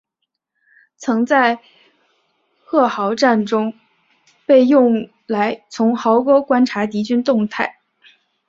[0.97, 1.59] 曾在
[2.65, 3.75] 堑壕战中
[4.47, 7.77] 被用来从壕沟观察敌军动态。